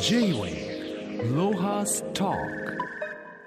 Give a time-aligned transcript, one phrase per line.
[0.00, 2.32] J-Way ロハスト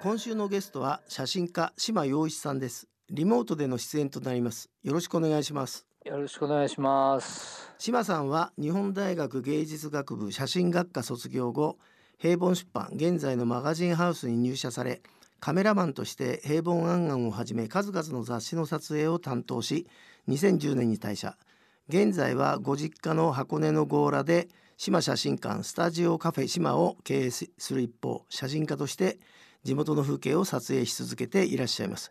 [0.01, 2.87] 今週のゲストは写真家島洋一さんです。
[3.09, 4.69] リモートでの出演となります。
[4.83, 5.85] よろしくお願いします。
[6.05, 7.71] よろしくお願いします。
[7.77, 11.77] 島さんは日本大学芸術学部写真学科卒業後
[12.17, 15.01] 平凡出版現在のマガジンハウスに入社され
[15.39, 19.87] カメラマンとして平凡アンアンをはじめ数々の雑誌の撮影を担当し
[20.27, 21.37] 2010年に退社。
[21.89, 24.47] 現在はご実家の箱根の強羅で
[24.79, 29.19] 島写真館スタジオカフェ島を経営する一方写真家として
[29.61, 32.09] 地元の風景を撮影し続けていらっしゃいます、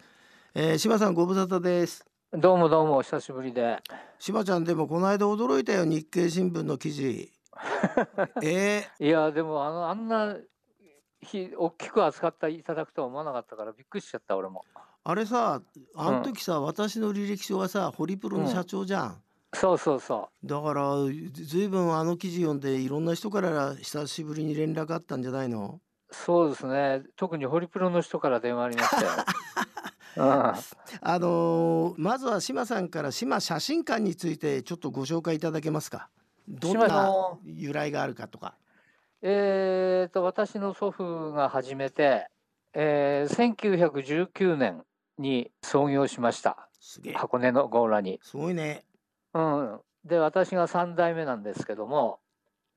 [0.55, 2.05] えー、島さんご無沙汰です。
[2.31, 3.79] どうもどうもお久しぶりで。
[4.19, 7.33] 島ちゃんでもこの間驚いたよ日経新聞の記事。
[8.45, 10.37] えー、いやでもあのあんな
[11.23, 14.63] ひ大きく扱っていただくとは思わなかったからびっくりしちゃった俺も。
[15.05, 15.63] あれさ
[15.97, 19.23] あの時さ、私の履歴書がさホリプロの社長じゃん、
[19.55, 20.95] そうそうそだから
[21.33, 25.81] ずいぶんあの記事読んでいろんな人から久しぶりに連絡あったんじゃないの？
[26.11, 27.03] うそうですね。
[27.17, 29.09] 特にホリプロの人から電話ありましたよ。
[30.17, 36.09] うん、あのーまずは島さんから島写真館についてちょっとご紹介いただけますか？
[36.49, 38.55] どん島なの由来があるかとか。
[39.23, 42.29] えーと私の祖父が始めて、
[42.73, 44.85] えー、1919年
[45.19, 46.69] に創業しました。
[47.15, 48.19] 箱根の強羅に。
[48.23, 48.85] すごいね
[49.39, 52.21] うん、で私が3代目なんですけども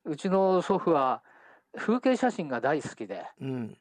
[0.04, 1.22] うちの祖父は
[1.76, 3.76] 風景写真が大好きで、うん。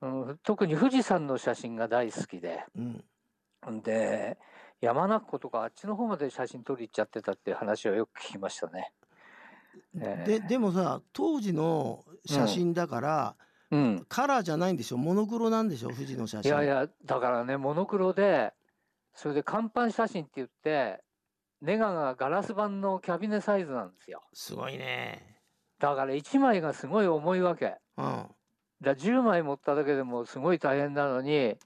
[0.00, 2.80] うん、特に富士山の写真が大好きでう
[3.70, 3.82] ん。
[3.82, 4.38] で
[4.80, 8.92] 山中湖とかあっちの方まで写真撮り行っちゃってたっていう話をよく聞きましたね。
[10.00, 13.36] えででもさ当時の写真だから、
[13.70, 14.96] うん、カラーじゃないんでしょ？
[14.96, 15.90] モノクロなんでしょ？
[15.90, 16.52] 富士の写真。
[16.52, 18.52] いやいやだからねモノクロで
[19.14, 21.02] それで看板写真って言って
[21.60, 24.22] ネガがガラス板のキャビネサイズなんですよ。
[24.32, 25.38] すごいね。
[25.80, 27.76] だから1枚がすごい重いわけ。
[27.96, 28.26] うん。
[28.80, 31.56] だ10枚持っただけでもすごい大変なのに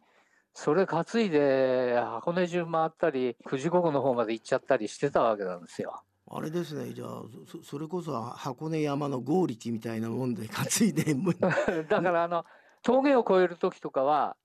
[0.55, 6.03] それ担いで箱根中回ったり富士五湖の方まで行っちゃったりしてたわけなんですよ。
[6.31, 6.95] あれですね。
[6.95, 11.15] じゃあそそれこそ箱根山の剛力みたいなもんで担いで
[11.89, 12.45] だからあの
[12.83, 14.37] 峠を越える時とかは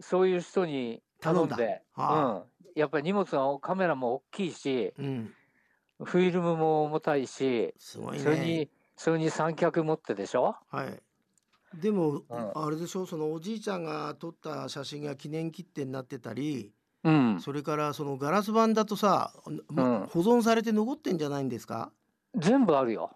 [0.00, 5.32] そういう人に頼んで、はうん、やっぱり荷物がカメラも大きいしうん。
[6.02, 10.56] フィルムも重たいしすごいそれにねそれに三脚持ってでしょ？
[10.70, 10.98] はい。
[11.80, 12.24] でも、ん。
[12.30, 13.06] あれでしょ？
[13.06, 16.72] そのおじいちゃんが撮った写真が記念切手になってたり
[17.04, 17.40] うん。
[17.40, 19.32] それからそのガラス板だとさ、
[19.68, 20.06] まうん。
[20.06, 21.92] 保存されて残ってんじゃないんですか？
[22.36, 23.10] 全部あるよ。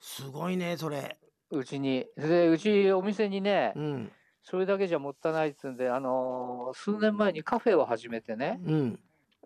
[0.00, 1.18] すごいねそれ。
[1.50, 2.06] うちに。
[2.16, 4.12] でうちお店にね、うん
[4.50, 9.00] それだけじゃもったいないっつうんで、あのー数年前にカフェを始めてね、うん。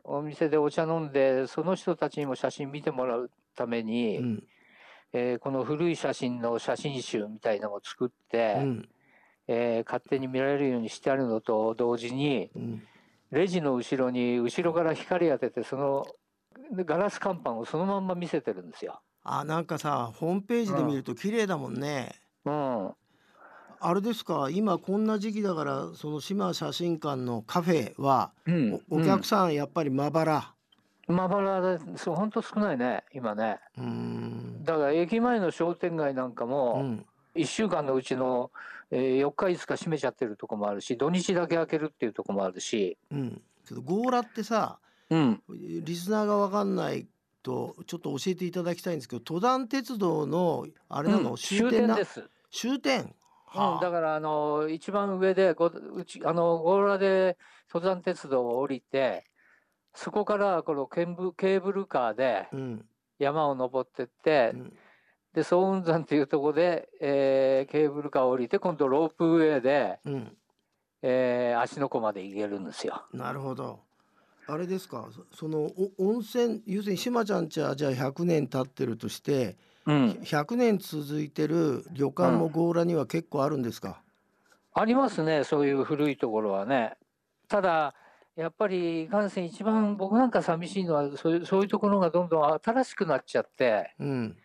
[0.05, 4.45] お店でお茶飲んで、その人たちにも写真見てもらうために、うん。
[5.13, 8.89] えーこの古い写真の写真集みたいなのを作って、うん。
[9.49, 12.83] えー勝手に見られるようにしてあるのと同時に、うん。
[13.33, 16.07] レジの後ろに後ろから光当てて、その
[16.84, 19.01] ガラス看板をそのまんま見せてるんですよ。
[19.25, 22.13] あなんかさホームページで見ると綺麗だもんね、
[22.45, 22.93] うん、
[23.82, 24.48] あれですか？
[24.50, 30.37] 今こんな時期だからその島写真館のカフェはうん、おお客さんやっぱりまばら。
[30.37, 30.43] うん
[31.09, 33.59] まばらで、そう本当少ないね、今ね。
[34.62, 37.04] だから駅前の商店街なんかうも、ん。
[37.34, 38.53] 1週間のうちの、
[38.92, 43.42] えー4日5日閉めちゃってるとこもあるし土日だけ開けるっていうとこもあるし、うん。
[43.66, 44.78] けど強羅ってさ
[45.10, 47.06] うん、リスナーがわかんない
[47.42, 53.12] とちょっと教えていただきたいんですけど登山鉄道のあれなの、うん終点なです、終点？
[53.55, 53.81] うん、はあ。
[53.81, 57.37] だからあの一番上でごうちあの強羅で
[57.73, 59.25] 登山鉄道を降りて
[59.95, 62.85] そこからこのケーブケーブルカーでうん。
[63.19, 64.73] 山を登ってって、うん。
[65.33, 70.37] で早雲山っていうところで、えーケーブルカーを降りて今度ロープウェイで、うん。
[71.03, 73.05] えー芦ノ湖まで行けるんですよ。
[73.13, 73.81] なるほど。
[74.49, 75.09] あれですか？
[75.13, 84.01] そそのお温泉要するに島ちゃんちはじゃあ100年経ってるとしてうん、100年続いてる旅館も強羅には結構あるんですか、
[84.74, 86.97] ありますね、そういう古いところはね。
[87.48, 87.95] ただ、
[88.36, 94.36] やっぱりいかんせん一番僕なんか寂しいのはそういうそういうところがどんどん新しくなっちゃってうん。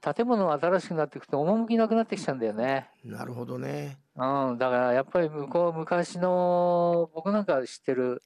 [0.00, 2.88] 建物が新しくなっていくと趣なくなってきちゃうんだよね。
[3.04, 3.98] なるほどね。
[4.16, 8.22] うん、だからやっぱり向こう昔の僕なんか知ってる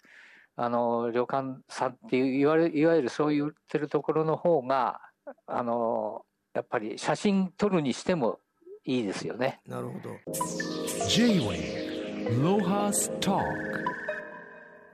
[0.55, 5.00] あの旅館さんっていわれいわゆるそう言ってるところの方が
[5.47, 6.25] あの
[6.55, 8.41] やっぱり写真撮るにしても
[8.85, 9.61] いいですよね。
[9.67, 10.11] なるほど。
[11.09, 13.43] J-Wave Lohas Talk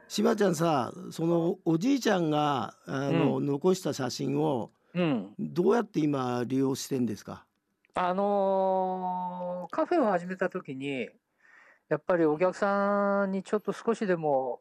[0.09, 7.45] 島ちゃんさそのおじいちゃんがあの、残した写真をうん、どうやって今利用してんですか？
[7.95, 11.11] あのーカフェを始めた時に
[11.91, 14.61] やっぱりお客さんにちょっと少しでも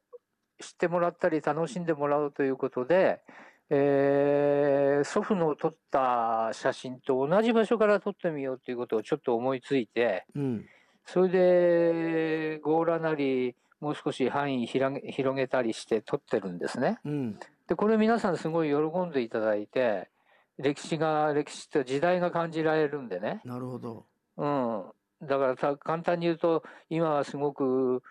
[0.60, 3.22] 知ってもらったり楽しんでもらうということで、
[3.70, 10.66] えー祖父の撮った写真と同じ場所から撮ってみようということをちょっと思いついてうん。
[11.06, 17.00] それで強羅なりもう少し範囲広げ広げたりして撮ってるんですね。
[17.06, 17.40] うん。
[17.68, 18.76] でこれ皆さんすごい喜
[19.08, 20.10] んでいただいて
[20.58, 24.06] 歴史が歴史と時代が感じられるんでね、なるほど。
[24.38, 28.02] うん、だからさ簡単に言うと今はすごく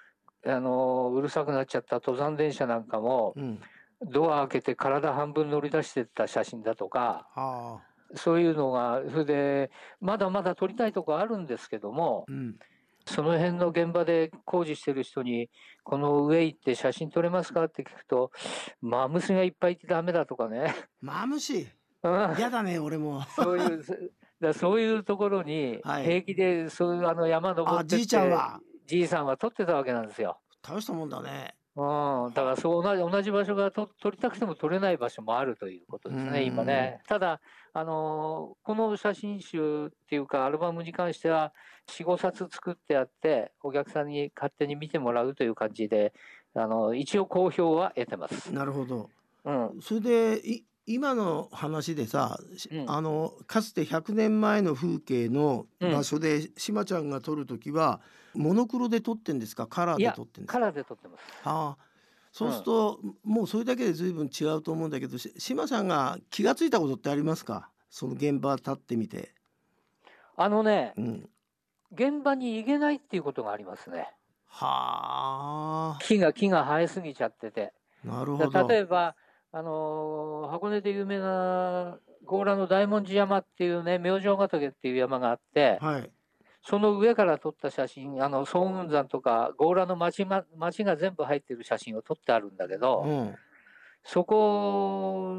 [0.46, 3.60] あのうるさくなっちゃった登山電車なんかもうん
[4.02, 7.82] ドア開けて体半分乗り出してった写真だとかはあ。
[8.14, 9.70] そういうのがそれで
[10.00, 12.56] まだまだ撮りたいとこあるんですけどもうん。
[13.08, 15.48] その辺の現場で工事してる人に
[15.84, 18.32] 「この上行って写真撮れますか?」って聞くと
[18.82, 20.74] 「マムシがいっぱいいてダメだ」とかね。
[21.00, 21.68] マムシ？
[22.02, 22.34] うん。
[22.36, 23.22] 嫌だね俺も。
[23.36, 23.94] そういう、そ
[24.40, 26.04] だそういうところにはい。
[26.04, 28.60] 平気でそういうあの山登ってってあじいちゃんは？
[28.86, 30.40] じいさんは撮ってたわけなんですよ。
[30.60, 37.00] 大したもんだねうん、だからそう同じ同じ場所がと撮りたくても撮れない場所もあるということですね、うん今ね。
[37.06, 37.40] ただ、
[37.74, 41.52] あのーこの写真集っていうか、アルバムに関しては、
[41.88, 46.14] 4、5冊作ってあって、お客さんに勝手に見てもらうという感じで、
[46.54, 48.52] あの一応好評は得てます。
[48.52, 49.10] なるほど
[49.44, 52.90] うん、それでい今の話でさ、しうん。
[52.90, 58.00] あのかつて100年前の風景の場所で、しまちゃんが撮る時は
[58.34, 59.66] モノクロで撮ってんですか？
[59.66, 60.52] カラーで撮ってんですか？
[60.52, 61.22] カラーで撮ってます。
[61.44, 61.84] ああ。
[62.32, 67.70] そうすると、もうそれだけで随分違うと思うんだけどし島さんが気がついたことってありますか？
[67.88, 69.34] その現場立ってみて、
[70.36, 71.30] あのね、うん、
[71.92, 74.12] 現場に行けないっていうことがありますね。
[74.46, 75.98] はあ。
[76.02, 77.72] 木が木が生えすぎちゃってて。
[78.04, 78.68] なるほだど。
[78.68, 79.16] 例えば、
[79.56, 81.98] あのー箱根で有名な
[82.28, 86.10] 強羅の大文字山っていうね明星ヶ岳っていう山があってはい。
[86.62, 93.34] その上から撮った写真あの総雲山とか強羅の町,、ま、町が全部入ってる写真を撮ってあるんだけど、うん。
[94.04, 95.36] そこ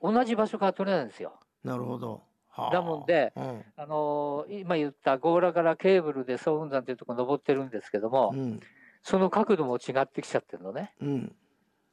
[0.00, 1.38] 同じ場所から撮れないんですよ。
[1.64, 2.22] なるほど。
[2.48, 2.72] はあ。
[2.72, 3.64] だもんでうん。
[3.76, 8.60] あのー今言った強羅からケーブルで総雲山っていうところ登ってるんですけども、うん。
[9.02, 10.94] その角度も違ってきちゃってるのね。
[11.02, 11.32] うん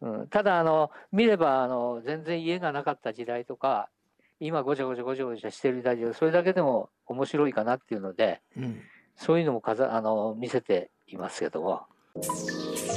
[0.05, 3.89] うん、ただあの見ればあの全然家がなかった時代とか
[4.39, 8.81] 今ごちゃごちゃごちゃごちゃしてる時代でそれだけでも面白いかなっていうのでうん
[9.17, 11.81] そういうのもかざあの見せていますけども。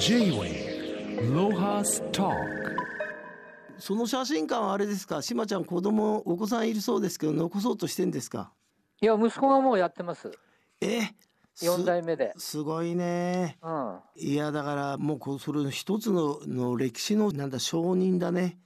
[0.01, 2.35] J-Wave Lohas Talk
[3.79, 5.23] その写真館はあれですか？
[5.23, 8.53] 島ちゃん子供お子さんいるそうですけど残そうとしてんですか？
[9.01, 10.33] いや息子がもうやってます。
[10.81, 11.03] え？
[11.03, 11.15] す
[11.63, 12.33] 4代目で。
[12.37, 13.59] すごいね。
[13.63, 14.01] うん。
[14.17, 18.59] いやだからもうこうそれ一つのの歴史のなんだ証人だね。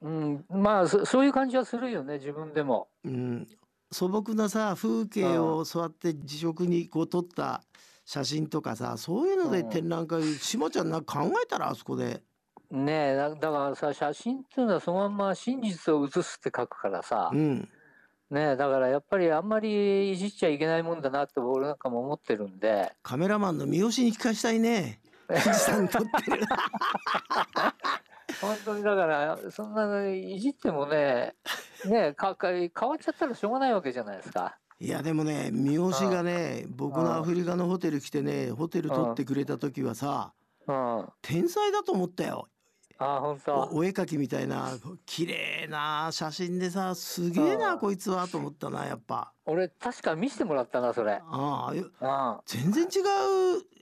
[0.00, 2.88] うん、まあそそういう感じはするよね自分でも。
[3.04, 3.46] うん。
[3.90, 7.62] 素朴なさ風景をそうやって自食にこう撮った
[8.04, 9.70] 写真とかさそういうのでうん。
[9.70, 12.22] 展覧会島ちゃんなんか考えたらあそこで。
[12.70, 17.68] ねえだだからさ写真っていうのはそのまんま真実を写すって書くからさ、うん
[18.30, 22.92] ねえだからやっぱりあんまりいじっちゃいけないもんだなって俺なんかも思ってるんで。
[23.02, 25.00] カメラマンの三好に聞かしたいね。
[28.40, 31.34] 本当にだからそんないじってもね
[31.86, 34.58] ねかか変わっちゃったらしょうがないわけじゃないですか。
[34.80, 40.32] いやでもね三好がね僕のアフリカのホテル来てねホテル撮ってくれた時はさ
[41.20, 42.48] 天才だと思ったよ
[43.00, 43.68] あ本お当。
[43.72, 44.70] お絵描きみたいな
[45.06, 51.20] 綺麗な写真でさすげえうなんこいつはと思ったなやっぱ俺確か見せてもらったなそれ。
[51.24, 52.90] ああ全然違う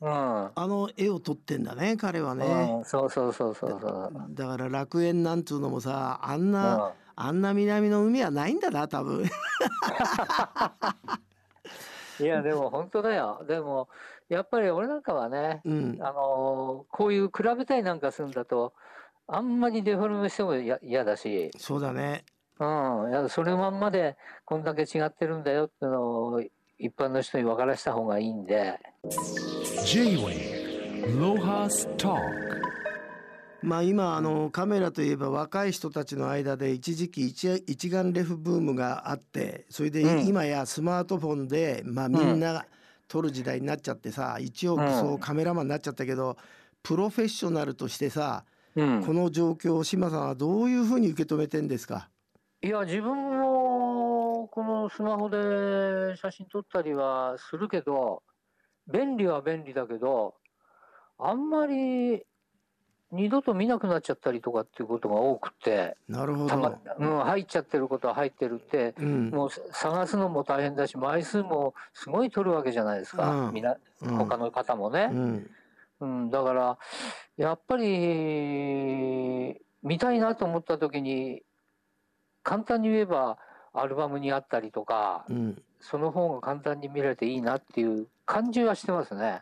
[0.02, 0.11] うん。
[0.11, 2.44] あの絵を撮ってんだね彼はね
[2.78, 4.12] うん、そうそうそうそうそう。
[4.30, 9.25] だから楽園なんつうのもさあんな、うんあんな南の海はないんだな多分
[12.20, 13.42] いやでも本当だよ。
[13.49, 13.88] でも
[14.28, 18.75] やっぱり俺なんかはね、うんあのーこういう比べたりなんかするんだと
[19.28, 22.25] あんまりデフォルメしてもや嫌だし、そうだね。
[22.59, 26.40] うん、いやそれまんまでこんだけ違ってるんだよっていうのを
[26.78, 28.78] 一般の人に分からした方がいいんで。
[31.97, 32.21] Talk.
[33.62, 40.26] まあ今あのカメラといえば若い人たちの間で一時期一一眼レフブームがあってそれでうん。
[40.26, 42.64] 今やスマートフォンでまあみんな
[43.09, 44.92] 撮る時代になっちゃってさ一応うん。
[44.92, 46.37] そうカメラマンになっちゃったけど
[46.83, 48.45] プロフェッショナルとしてさ
[48.76, 52.09] うんこの状況を島さんはどういうふうに受け止めてんですか？
[52.62, 58.23] いや自分もこのスマホで写真撮ったりはするけど
[58.92, 60.35] 便利は便利だけど
[61.18, 62.23] あんまり
[63.12, 66.78] 二度と見なくなっちゃったりとかっていうことが多くて、なるほたまど。
[66.99, 69.30] うん、入っちゃってることは入ってるって、うん。
[69.30, 75.09] もう探すのも大変だし、枚数もすごい取るわけじゃないですか、うんみなうん他の方もね。
[75.12, 75.50] うん。
[76.00, 76.78] うん、だから、
[77.36, 81.42] やっぱり、見たいなと思った時に、
[82.42, 83.38] 簡単に言えば、
[83.72, 85.62] アルバムにあったりとか、うん。
[85.80, 89.40] その方が簡単に見られていいなっていう感じはしてますね。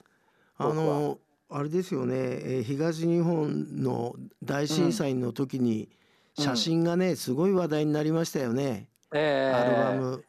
[0.58, 1.18] あの
[1.50, 5.88] あれですよね、えー東日本の大震災の時に
[6.36, 10.24] うん写真がね、すごい話題になりましたよね、ええアルバム。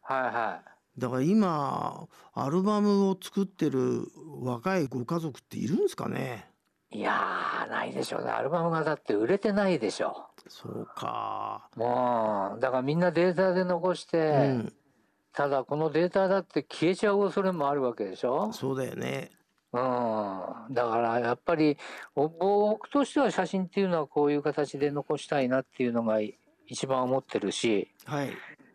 [0.00, 0.71] はいはい。
[0.98, 4.06] だから今アルバムを作ってる
[4.40, 6.48] 若いご家族っているんですかね？
[6.90, 8.30] いやー、ないでしょうね。
[8.30, 11.70] アルバムがだって売れてないでしょそうか。
[11.74, 11.78] う。
[11.80, 14.72] もう、だからみんなデータで残して、うん、
[15.32, 18.52] ただこのデータだって消えちゃう恐れもあるわけでしょ？
[18.52, 19.30] そうだよね。
[19.72, 19.80] うん。
[20.74, 21.78] だからやっぱり、
[22.14, 26.18] お僕としては写真っていうのはこういう形で残したいなっていうのが
[26.66, 28.32] 一番思ってるし、はい。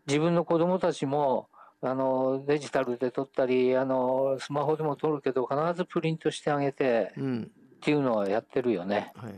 [0.07, 1.49] 自分の子供たちも、
[1.81, 7.51] あの、デジタルで撮ったり、あの、スマホでも撮るけど、必ずプリントしてあげてうん。
[7.77, 9.13] っていうのはやってるよね。
[9.15, 9.33] はい。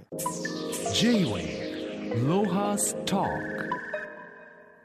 [3.05, 3.27] Talk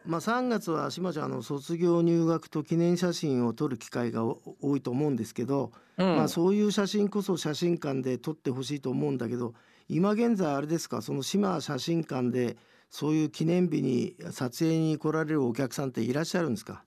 [0.06, 6.16] まあ3月は島ちゃんあの卒業入学と記念写真を撮る機会がお多いと思うんですけど、うん。
[6.16, 9.54] まあそういう写真こそ写真館で撮ってほしいと思うんだけど
[9.88, 11.00] 今現在あれですか？
[11.00, 12.58] その島写真館で
[12.90, 16.84] そういう記念日に撮影に来られるお客さんっていらっしゃるんですか、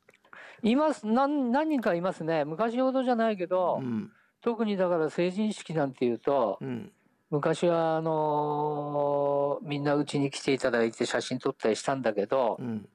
[0.64, 1.08] います。
[1.08, 2.46] 何何人かいますね。
[2.46, 4.12] 昔ほどじゃないけど、うん。
[4.42, 6.92] 特にだから成人式なんていうと、うん。
[7.30, 12.88] 昔はあのーみんなうちに来ていただいて写真撮ったりしたんだけど、うん、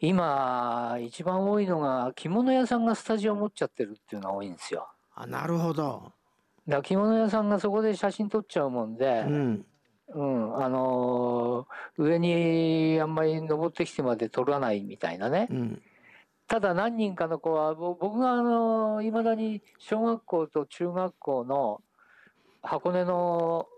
[0.00, 4.88] 今一番多いのが着物屋さんがスタジオ持っちゃってるっていうのが多いんですよ。
[5.16, 6.12] あなるほど、
[6.68, 9.66] だ着物屋さんがそこで写真撮っちゃうもんでう、ん。
[10.14, 10.64] うん。
[10.64, 15.82] あのー上にあんまり登ってきてまで撮らないみたいなね、うん
[16.50, 21.80] ただ何人かの子はぼ僕があのいまだに小学校と中学校の
[22.60, 23.68] 箱根の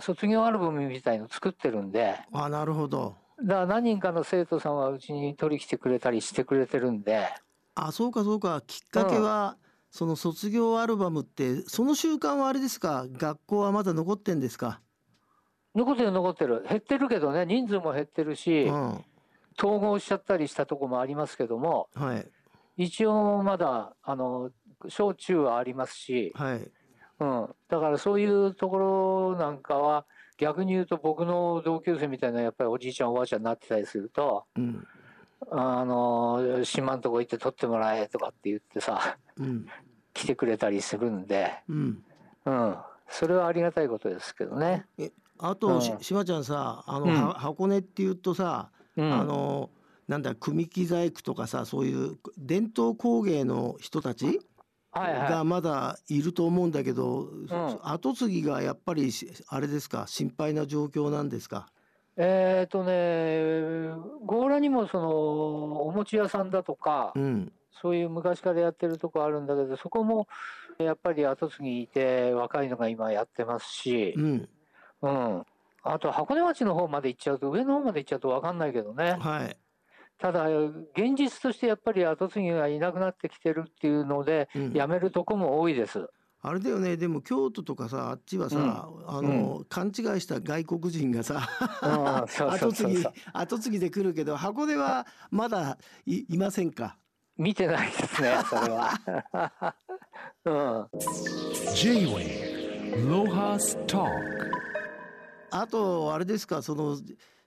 [0.00, 3.14] 卒業アルバムみたいの作ってるんであなるほど。
[3.42, 7.28] だから何人かの生徒さんはうちに取り来てくれたりしてくれてるんで。
[7.74, 8.62] あそうかそうか。
[8.66, 9.58] きっかけは、
[9.90, 13.06] その卒業アルバムってその習慣はあれですか？
[13.12, 14.80] 学校はまだ残ってんですか、
[15.74, 16.64] 残ってる残ってる。
[16.66, 19.04] 減ってるけどね人数も減ってるしうん
[19.58, 22.26] 統合しちゃったりしたとこもありますけどもはい。
[22.76, 24.50] 一応まだあの
[24.88, 26.70] 小中はありますし、はい。
[27.20, 30.06] うん、だからそういうところなんかは
[30.38, 34.86] 逆に言うと僕の同級生みたいなやっぱりおじいちゃんおばあちゃんになってたりするとうん。
[35.50, 39.66] あの島のとこ行って撮ってもらえとかって言ってさうん。
[40.14, 42.04] 来てくれたりするんで、うん。
[42.44, 42.76] うん、
[43.08, 44.86] それはありがたいことですけどね。
[45.38, 46.00] あと、しうん。
[46.00, 47.28] しまちゃんさあの、うん。
[47.28, 49.70] は箱根っていうとさ、うん、あの
[50.08, 54.40] なんだ組木細工とかさそういう伝統工芸の人たち
[54.90, 55.30] はいはい。
[55.30, 57.48] がまだいると思うんだけど、ん。
[57.82, 61.68] 後継ぎがやっぱりしあれですか心配な状況なんですか？
[62.18, 63.94] えっ、とね
[64.28, 67.52] 強羅にもそのお餅屋さんだとか、うん。
[67.80, 70.28] そういう昔からやってるとこあるんだけどそこも
[70.78, 74.48] やっぱり後継ぎいて若いのが今やってますし、うん。
[75.00, 75.44] うん、
[75.82, 79.56] あと箱根町の方まで行っちゃうと上の方まで行っちゃうと分かんないけどねはい。
[80.18, 86.08] ただ現実としてやっぱり後継ぎがいなくなってきてるっていうので、うん辞めるとこも多いです。
[86.44, 91.48] あれだよねでも京都とかさあっちはさ、あの、勘違いした外国人がさ
[91.80, 96.96] 後継ぎ後継ぎで来るけど箱根はまだいいませんか？
[97.38, 98.90] 見てないですね それは。
[100.44, 100.88] うん、
[101.74, 104.10] J-Wave Lohas Talk
[105.52, 106.98] あとあれですかその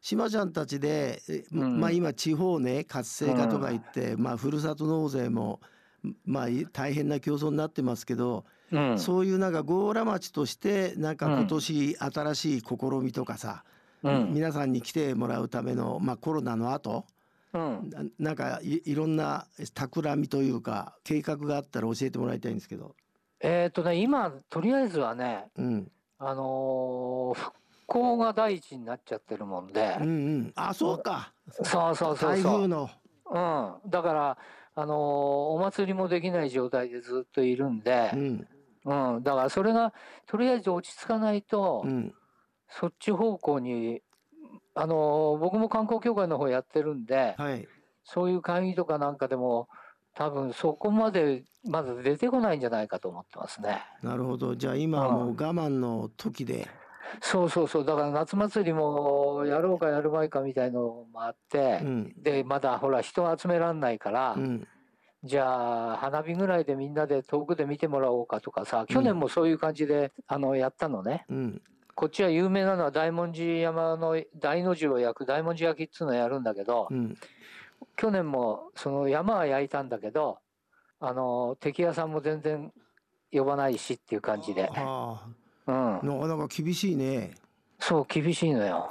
[0.02, 1.80] 島ちゃんたちで、えうん。
[1.80, 5.62] まあ今地方ね活性化とか言って、まあふるさと納税も
[6.26, 13.64] まあい大変な競争になってますけど、うん、そういうなんか強羅町としてなんか今年新しい試みとかさ、
[14.04, 14.34] うん。
[14.34, 17.06] 皆さんに来てもらうためのまあコロナの後
[17.54, 22.96] うん、ななんかいいろんな企みというか計画があったら教えてもらいたいんですけど。
[23.40, 30.54] えっ、とね今とりあえずはねうん、あのー復興が第一になっちゃってるもんで、うんうん。
[30.56, 31.34] あそうか。
[31.50, 32.32] そうそうそうそう。
[32.32, 32.90] 台風の。
[33.28, 34.38] うん、だから、
[34.76, 38.12] あのーお祭りもできない状態でずっといるんで。
[38.14, 38.48] う、ん。
[38.86, 39.24] うん。
[39.24, 39.94] だからそれが
[40.28, 42.14] とりあえず落ち着かないと、うん。
[42.68, 44.02] そっち方向に、
[44.74, 47.68] あのー僕も観光協会の方やってるんで、はい。
[48.04, 49.68] そういう会議とかなんかでも
[50.14, 53.82] 多分そこまでまだ出てこないんじゃないかと思ってますね。
[54.04, 54.56] なるほど。
[54.56, 56.68] じゃあ今はもう我慢の時で
[57.22, 57.86] そうそうそう。
[57.86, 62.14] だから夏祭りもやろうかやるまいかみたいのもあって、うん。
[62.18, 64.68] でまだほら人集めらんないから、うん。
[65.24, 71.26] じゃあ花火ぐらいでみんなで遠くで見てもらおうかとかさ去年もそういう感じで、あのやったのね。
[71.30, 71.62] うん。
[71.96, 77.18] こっちは有名なのは大文字山の大の字を焼く大文字焼きっつうのやるんだけど、うん。
[77.96, 80.40] 去年もその山は焼いたんだけど
[81.00, 82.72] あの敵屋さんも全然
[83.32, 85.22] 呼ばないしっていう感じで、は
[85.68, 85.96] うん。
[85.98, 87.32] あ、なかなか厳しいね。
[87.80, 88.90] そう厳しいのよ。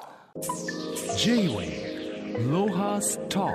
[1.17, 3.53] J-Wave Lohas Talk.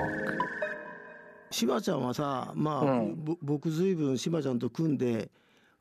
[1.52, 3.24] しばちゃんはさまあ、うん。
[3.24, 5.30] ぼ僕ずいぶんしばちゃんと組んで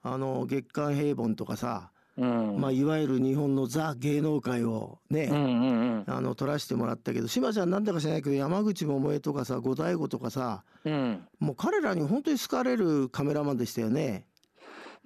[0.03, 2.61] あの月刊平凡とかさ、うん。
[2.61, 6.05] まあ、いわゆる日本のザ芸能界をね、うんうんうん。
[6.07, 11.27] あの撮らせてもらったけどしばちゃんなんだか知らないけど山口百恵とかさ五醍醐とかさうん。
[11.39, 14.27] もう彼らに本当に好かれるカメラマンでしたよね。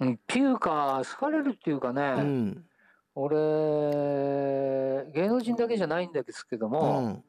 [0.00, 2.64] うん、っていうか好かれるっていうかね、うん。
[3.14, 3.36] 俺
[5.12, 7.24] 芸能人だけじゃないんですけどうも、ん。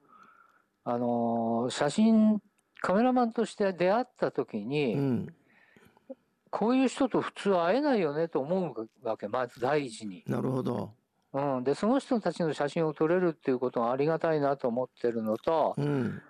[0.86, 2.42] あのー写真
[2.82, 5.34] カメラマンとして出会った時に、うん、
[6.50, 10.92] こういう人と普通会えないよねと思うわけまず第一に、なるほど。
[11.32, 16.22] うん、でその人たちの写真を撮れるっていうことがありがたいなと思ってるのとうん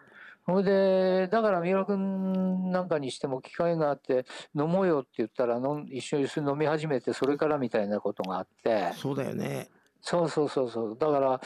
[0.45, 9.69] それでだから三浦君なんかにしても機会があって飲もうよって言ったら飲ん一緒に飲み始めてそれからみたいなことがあってそうだよね。
[10.01, 11.41] そうそうそうそうだから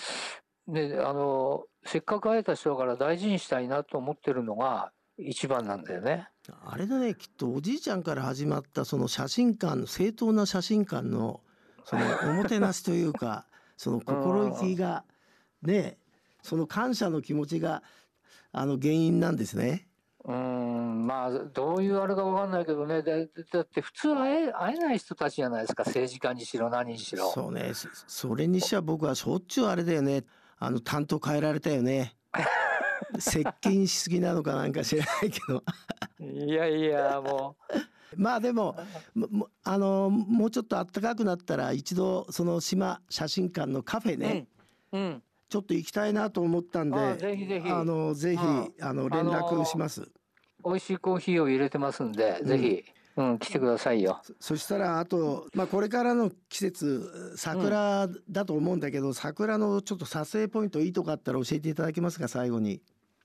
[0.68, 6.27] ねあのせっかく会えた人だから大事にしたいなと思ってるのが一番なんだよね。
[6.66, 11.42] あれだねきっとおじいちゃんから始まったその写真館の正当な写真館の
[11.86, 13.46] そのおもてなしというか
[13.77, 15.04] その心意気が
[15.62, 15.98] ね
[16.42, 17.84] その感謝の気持ちが
[18.51, 19.88] あの原因なんですね。
[20.25, 23.01] うーんまあどういうあれかわかんないけどね。
[23.01, 25.84] だだって普通会え会えない人たちじゃないですか。
[25.86, 27.32] 政治家にしろ何にしろ。
[27.32, 27.74] そうね。
[27.74, 30.25] そそれにしては僕はしょっちゅうあれだよね。
[30.60, 32.16] あの担当変えられたよね。
[33.20, 35.63] 接近しすぎなのかなんか知らないけど。
[36.20, 37.56] いやいやも
[38.18, 38.75] まあでも
[39.63, 44.48] あのもうちょっと暖かくなったら一度その島写真館のカフェう、ね、
[44.92, 45.01] うん。
[45.01, 50.12] うんちょっと行きたいなと思ったんであぜひぜひあのぜひうんあの連絡します。
[50.66, 52.83] 美味しいコーヒーを入れてますんで、ぜひ、
[53.16, 54.22] うん、来てくださいよ。
[54.40, 62.81] そしたらあと、まあ、これからの季節桜だと思うんだけど、桜のちょっと撮影ポイントいいとこあったら教えていただけますか最後に。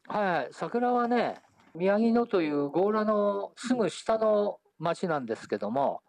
[0.06, 1.40] はい、桜はね、
[1.74, 6.02] 宮城野という強羅のすぐ下の町なんですけども、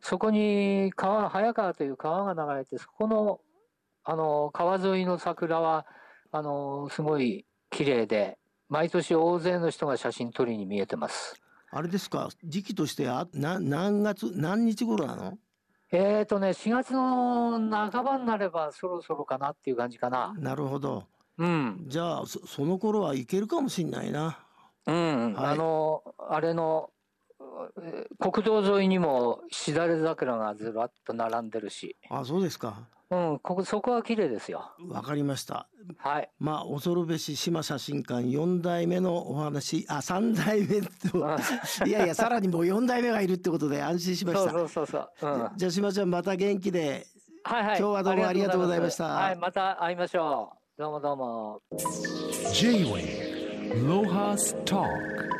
[0.00, 3.40] そこに川、早川という川が流れて、そこの、
[4.08, 5.84] あの、川沿いの桜は、
[6.30, 8.38] あの、すごい綺麗で、
[8.68, 11.40] 毎年大勢の人が写真撮りに見えてます。
[11.72, 12.28] あれですか？
[12.44, 15.38] 時期としてあな何月何日頃なの？
[15.90, 17.58] えーとね、4月の
[17.90, 20.34] 半ばになればそろそろかなっていう感じかな。
[20.38, 21.04] なるほど
[21.38, 21.84] うん。
[21.88, 24.38] じゃあそその頃は行けるかもしんないな。
[24.86, 26.95] うん、はいあの、あれの、えー
[28.18, 34.72] 国道沿いにもしだれ桜がずらっと並んでるし、あそうですかうん、ここそこは綺麗ですよ。
[34.88, 35.68] わかりました。
[35.98, 36.28] はい。
[36.40, 41.18] まあ恐るべし島写真館4代目のお話あ3代目と
[41.86, 44.50] いやいやさらにもう4代目がいるってことで安心しました。
[44.50, 45.32] そうそうそうそう。
[45.34, 45.40] うん。
[45.42, 47.06] はいじゃあ島ちゃんまた元気で
[47.44, 47.64] はい。
[47.64, 50.80] 今日はどうもありがとうございましたはい、また会いましょう。
[50.80, 51.62] どうもどうも。
[52.52, 53.36] J-Wave
[53.86, 55.35] Lohas Talk